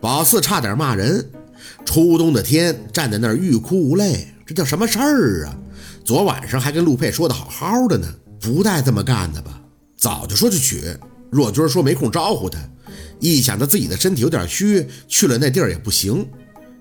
[0.00, 1.30] 宝四差点骂人。
[1.84, 5.56] 初冬的天，站在那儿欲哭无泪，这叫什么事儿啊？
[6.04, 8.06] 昨晚上还跟陆佩说的好好的呢，
[8.40, 9.60] 不带这么干的吧？
[9.96, 10.82] 早就说去取，
[11.30, 12.58] 若军说没空招呼他，
[13.18, 16.26] 一想到自己的身体有点虚，去了那地儿也不行。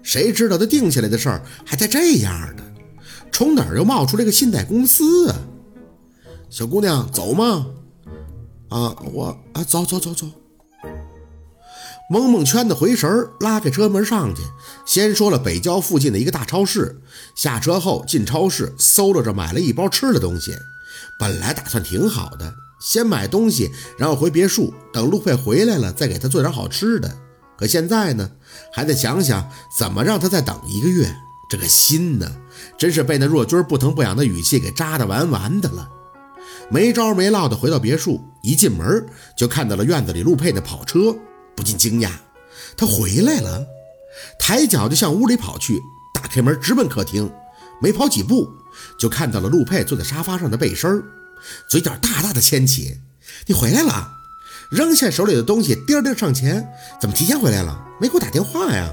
[0.01, 2.63] 谁知道他定下来的事儿还在这样的，
[3.31, 5.36] 从哪儿又冒出来个信贷公司啊？
[6.49, 7.67] 小姑娘，走吗？
[8.70, 10.27] 啊，我啊，走走走走。
[12.11, 14.41] 蒙蒙圈的回神儿拉开车门上去，
[14.83, 17.00] 先说了北郊附近的一个大超市。
[17.36, 20.51] 下车后进超市，搜罗着买了一包吃的东西。
[21.19, 27.15] 本来打算挺好的，先买东西，然后回别墅，等陆佩回来了再给他做点好吃的。
[27.55, 28.31] 可现在呢，
[28.73, 29.47] 还得想想
[29.78, 31.15] 怎么让他再等一个月。
[31.47, 32.28] 这个心呢，
[32.75, 35.88] 真是被那若君不疼不痒的语气给扎得完完的了。
[36.72, 39.05] 没招没落的回到别墅，一进门
[39.38, 41.16] 就看到了院子里陆佩的跑车。
[41.59, 42.11] 不禁惊讶，
[42.77, 43.67] 他回来了，
[44.39, 45.77] 抬脚就向屋里跑去，
[46.13, 47.30] 打开门直奔客厅。
[47.81, 48.50] 没跑几步，
[48.97, 51.03] 就看到了陆佩坐在沙发上的背身，
[51.69, 53.02] 嘴角大大的牵起。
[53.45, 54.09] 你回来了，
[54.72, 56.66] 扔下手里的东西，颠颠上前。
[57.02, 57.86] 怎么提前回来了？
[58.00, 58.89] 没给我打电话呀？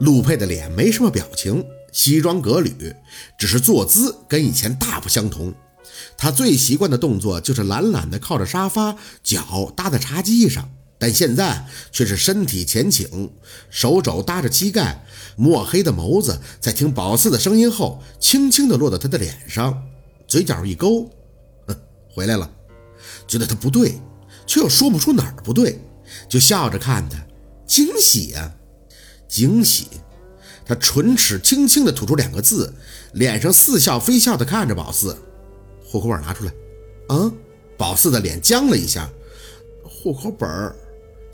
[0.00, 2.96] 陆佩的脸没什么表情，西装革履，
[3.38, 5.54] 只是坐姿跟以前大不相同。
[6.18, 10.68] 他最习惯的动作就是懒懒地靠着沙发，脚搭在茶几上。
[10.98, 13.30] 但现在却是身体前倾，
[13.68, 15.04] 手肘搭着膝盖，
[15.36, 19.86] 墨黑的眸子在听宝四的声音后，轻轻地落到他的脸上，
[20.26, 21.10] 嘴角一勾，
[21.66, 21.76] 哼，
[22.10, 22.50] 回来了。
[23.28, 24.00] 觉得他不对，
[24.46, 25.78] 却又说不出哪儿不对，
[26.28, 27.18] 就笑着看他，
[27.66, 28.54] 惊喜呀，
[29.28, 29.88] 惊喜。
[30.64, 32.72] 他唇齿轻轻地吐出两个字，
[33.12, 35.16] 脸上似笑非笑地看着宝四，
[35.84, 36.52] 户口本拿出来。
[37.08, 37.30] 啊，
[37.76, 39.08] 宝四的脸僵了一下，
[39.84, 40.74] 户口本儿。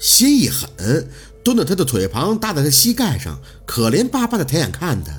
[0.02, 1.08] 心一狠，
[1.44, 5.12] 蹲到他的腿旁，搭在他膝盖上，可怜巴巴的抬眼看他，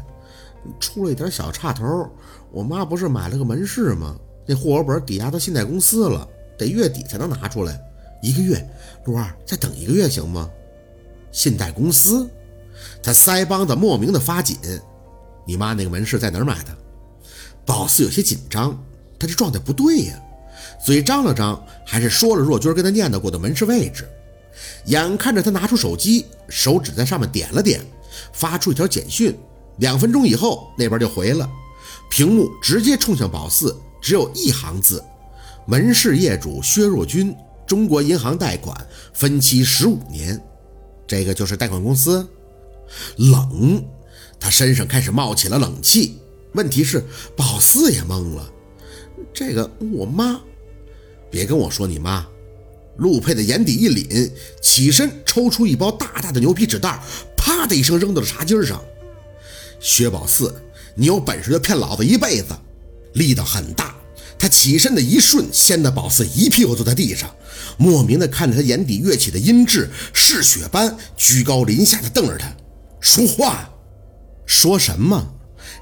[0.77, 2.11] 出了一点小岔头。
[2.51, 4.17] 我妈不是买了个门市吗？
[4.45, 6.27] 那户口本抵押到信贷公司了，
[6.57, 7.79] 得月底才能拿出来。
[8.21, 8.61] 一个月，
[9.05, 10.49] 陆二再等一个月行吗？
[11.31, 12.29] 信贷公司，
[13.01, 14.57] 他腮帮子莫名的发紧。
[15.47, 16.77] 你妈那个门市在哪儿买的？
[17.65, 18.77] 宝四有些紧张，
[19.17, 20.21] 他这状态不对呀，
[20.85, 24.05] 嘴张了张，还是说了若军跟他念叨过的门市位置。
[24.85, 27.81] 眼看着他拿出手机，手指在上面点了点，
[28.31, 29.37] 发出一条简讯。
[29.77, 31.49] 两分钟以后，那边就回了，
[32.09, 35.03] 屏幕直接冲向宝四，只有一行字：
[35.65, 38.75] 门市业主薛若君，中国银行贷款，
[39.13, 40.39] 分期十五年。
[41.07, 42.27] 这个就是贷款公司。
[43.17, 43.83] 冷，
[44.39, 46.19] 他身上开始冒起了冷气。
[46.53, 47.03] 问题是，
[47.35, 48.47] 宝四也懵了。
[49.33, 50.39] 这个我妈，
[51.31, 52.27] 别跟我说你妈。
[52.97, 54.29] 陆佩的眼底一凛，
[54.61, 57.01] 起身抽出一包大大的牛皮纸袋，
[57.35, 58.81] 啪的一声扔到了茶几上。
[59.79, 60.55] 薛宝四，
[60.95, 62.55] 你有本事就骗老子一辈子！
[63.13, 63.95] 力道很大，
[64.39, 67.29] 他起身的一瞬，掀得宝四一屁股坐在地上，
[67.77, 72.55] 莫名的看着他眼底跃起的阴鸷，嗜血般居高临下的瞪着他，
[72.99, 73.69] 说话，
[74.45, 75.33] 说什么？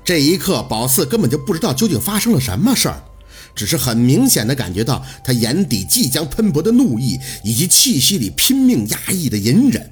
[0.03, 3.03] 这一刻，宝四根本就不知道究竟发生了什么事儿。
[3.55, 9.91] 只是很明显的感觉到他眼底即将喷薄的怒意，以及气息里拼命压抑的隐忍，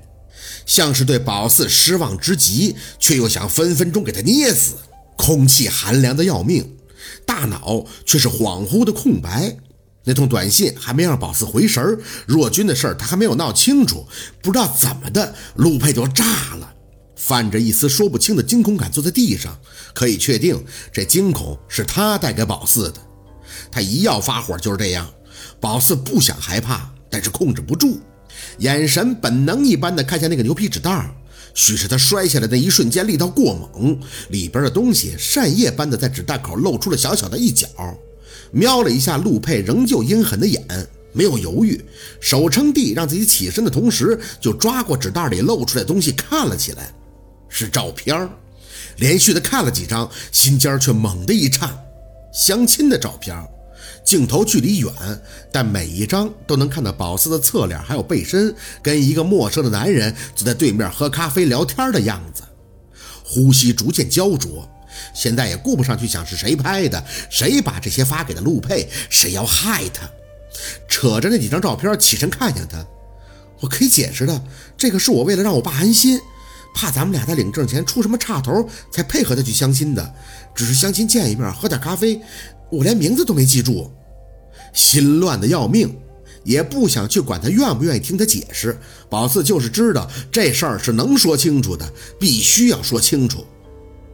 [0.65, 4.75] 像是对宝四失望之极，却又想分分钟给他捏死。
[5.17, 6.77] 空气寒凉的要命，
[7.25, 9.57] 大脑却是恍惚的空白。
[10.05, 14.07] 那通短信还没让宝四回神儿，若君的事儿他还没有闹清楚，
[14.41, 16.23] 不知道怎么的，陆佩就炸
[16.55, 16.73] 了，
[17.17, 19.59] 泛着一丝说不清的惊恐感，坐在地上。
[19.93, 23.08] 可以确定，这惊恐是他带给宝四的。
[23.71, 25.09] 他一要发火就是这样，
[25.59, 27.99] 宝四不想害怕，但是控制不住，
[28.59, 31.09] 眼神本能一般的看向那个牛皮纸袋儿，
[31.53, 33.99] 许是他摔下来的一瞬间力道过猛，
[34.29, 37.67] 里边的东西扇叶般的在纸袋口露出了小小的一角，
[38.51, 40.63] 瞄了一下陆佩仍旧阴狠的眼，
[41.11, 41.83] 没有犹豫，
[42.19, 46.93] 手撑地让自己起身的同时，就抓过纸袋里露出来的东西看了起来，
[47.49, 48.29] 是照片，
[48.97, 51.75] 连续的看了几张，心尖却猛地一颤，
[52.31, 53.35] 相亲的照片。
[54.03, 54.91] 镜头距离远，
[55.51, 62.41] 但每一张都能看到宝四的侧脸，还有背身，跟一个陌生的男人坐在对面喝咖啡聊天的样子。
[63.23, 64.67] 呼吸逐渐焦灼，
[65.13, 70.09] 现在也顾不上去想是谁拍的，谁把这些发给了陆佩，谁要害他。
[70.87, 72.83] 扯着那几张照片，起身看向他。
[73.59, 74.43] 我可以解释的，
[74.75, 76.19] 这个是我为了让我爸安心，
[76.73, 80.13] 怕咱们俩在领证前出什么岔头，才配合他去相亲的。
[80.55, 82.19] 只是相亲见一面，喝点咖啡，
[82.69, 83.91] 我连名字都没记住。
[84.73, 85.97] 心乱的要命，
[86.43, 88.77] 也不想去管他愿不愿意听他解释。
[89.09, 93.45] 宝四就是知道这事儿是能说清楚的，必须要说清楚。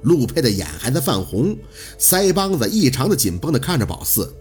[0.04, 1.58] 陆佩的眼还在泛红，
[2.00, 4.34] 腮帮子异常的紧绷的看着宝四。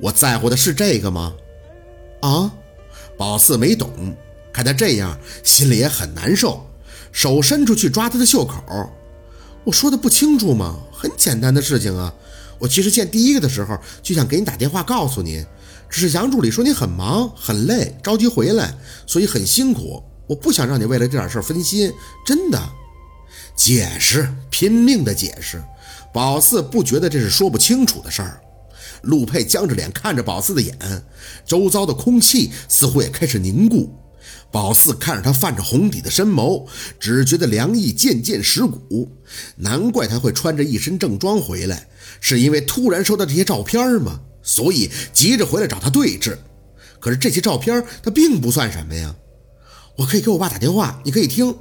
[0.00, 1.34] 我在乎的是这个吗？
[2.20, 2.52] 啊？
[3.16, 3.90] 宝四没懂，
[4.58, 6.66] 看他这样，心里也很难受，
[7.12, 8.90] 手伸出去抓他的袖口。
[9.62, 10.76] 我说的不清楚吗？
[10.92, 12.12] 很简单的事情啊。
[12.58, 15.46] 我其实见第一个的时候就想给你打电话告诉你，
[15.88, 18.74] 只是杨助理说你很忙很累，着急回来，
[19.06, 20.02] 所以很辛苦。
[20.26, 21.92] 我不想让你为了这点事分心，
[22.26, 22.60] 真的。
[23.54, 25.62] 解释，拼命的解释。
[26.12, 28.40] 宝四不觉得这是说不清楚的事儿。
[29.02, 30.76] 陆佩僵着脸看着宝四的眼，
[31.46, 33.94] 周遭的空气似乎也开始凝固。
[34.50, 36.66] 宝四看着他泛着红底的深眸，
[36.98, 39.10] 只觉得凉意渐渐蚀骨。
[39.56, 41.88] 难怪他会穿着一身正装回来，
[42.20, 44.20] 是因为突然收到这些照片吗？
[44.42, 46.38] 所以急着回来找他对峙。
[46.98, 49.14] 可是这些照片他并不算什么呀。
[49.96, 51.54] 我可以给我爸打电话，你可以听。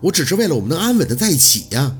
[0.00, 1.98] 我只是为了我们能安稳的在一起呀。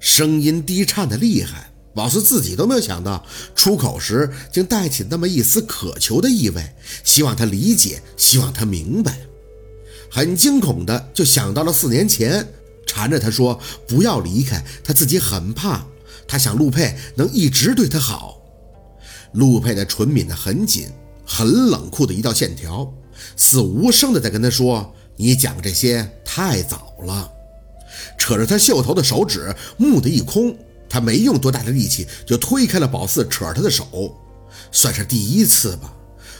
[0.00, 1.70] 声音低颤的厉害。
[1.94, 3.24] 宝四自己都没有想到，
[3.54, 6.74] 出口时竟带起那么一丝渴求的意味，
[7.04, 9.16] 希望他理解，希望他明白。
[10.14, 12.46] 很惊恐的就想到了四年前，
[12.86, 13.58] 缠着他说
[13.88, 15.84] 不要离开，他自己很怕，
[16.28, 18.40] 他想陆佩能一直对他好。
[19.32, 20.86] 陆佩的唇抿得很紧，
[21.26, 22.88] 很冷酷的一道线条，
[23.36, 27.28] 似无声的在跟他说：“你讲这些太早了。”
[28.16, 30.56] 扯着他袖头的手指蓦地一空。
[30.88, 34.14] 他没用多大的力气就推开了宝四扯着他的手，
[34.70, 35.92] 算是第一次吧。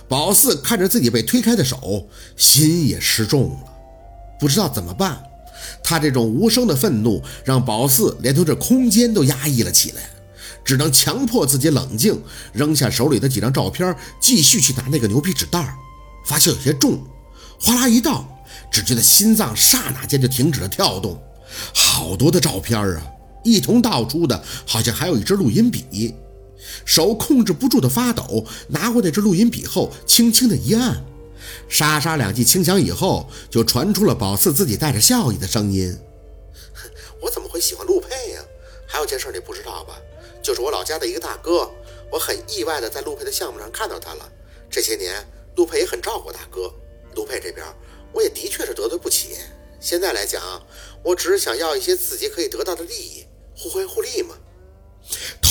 [0.09, 2.07] 宝四看着自己被推开的手，
[2.37, 3.59] 心也失重了，
[4.39, 5.23] 不知道怎么办。
[5.83, 10.03] 他这种无声的愤怒让宝四连同这空间都压抑了起来，
[10.65, 12.21] 只能强迫自己冷静，
[12.53, 15.75] 扔下手里的几张照片，继续去拿那个牛皮纸袋。
[16.27, 17.03] 发现有些重，
[17.61, 18.27] 哗啦一倒，
[18.71, 21.21] 只觉得心脏刹那间就停止了跳动。
[21.75, 23.03] 好多的照片啊！
[23.43, 26.15] 一同倒出的，好像还有一支录音笔，
[26.85, 28.45] 手控制不住的发抖。
[28.69, 31.05] 拿过那支录音笔后，轻轻的一按，
[31.69, 35.97] 沙沙两记轻响以后，就传出了宝四自己带着笑意的声音
[37.21, 38.41] ：“我怎么会喜欢陆佩呀？
[38.87, 39.99] 还有件事你不知道吧？
[40.43, 41.71] 就是我老家的一个大哥，
[42.11, 44.31] 我很意外的在陆佩的项目上看到他了。
[44.71, 45.27] 这些年，
[45.57, 46.73] 陆佩也很照顾大哥。
[47.15, 47.65] 陆佩这边，
[48.13, 49.37] 我也的确是得罪不起。
[49.81, 50.43] 现在来讲，
[51.03, 53.25] 我只是想要一些自己可以得到的利益。”
[53.57, 54.35] 互惠互利嘛。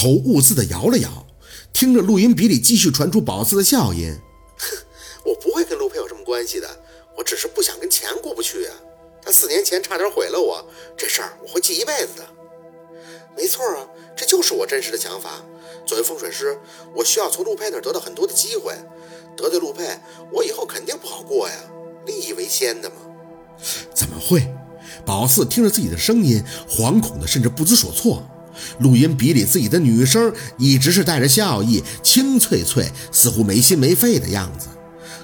[0.03, 1.25] 头兀自的摇了摇，
[1.71, 4.13] 听着录音笔里继续传出宝四的笑音。
[4.57, 4.75] 哼，
[5.23, 6.67] 我不会跟陆佩有什么关系的，
[7.17, 8.75] 我只是不想跟钱过不去啊。
[9.21, 10.67] 他四年前差点毁了我，
[10.97, 12.27] 这事儿我会记一辈子的。
[13.37, 15.41] 没错啊，这就是我真实的想法。
[15.85, 16.59] 作为风水师，
[16.93, 18.73] 我需要从陆佩那儿得到很多的机会。
[19.37, 19.87] 得罪陆佩，
[20.33, 21.55] 我以后肯定不好过呀。
[22.05, 22.97] 利益为先的嘛。
[23.93, 24.53] 怎么会？
[25.05, 28.21] 宝四听着自己的声音，惶恐的甚至不知所措。
[28.79, 34.67] 录音笔里自己的女声一直是带着笑意，清脆脆，似乎没心没肺的样子。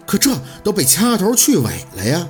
[0.06, 2.28] 可这都被掐头去尾了呀！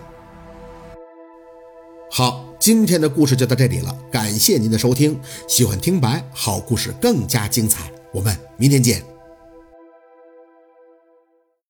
[2.12, 5.20] 好，今天的故事就到这里了，感谢您的收听。
[5.48, 9.19] 喜欢听白，好故事更加精彩，我们明天见。